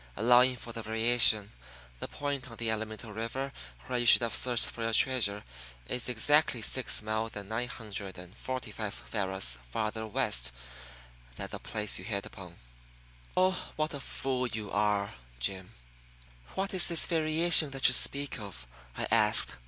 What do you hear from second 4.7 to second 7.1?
your treasure is exactly six